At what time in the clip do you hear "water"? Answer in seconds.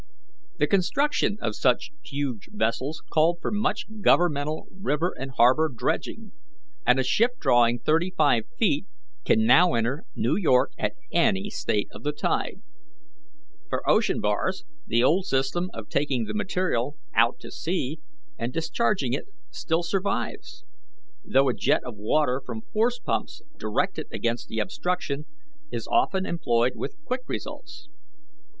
21.95-22.41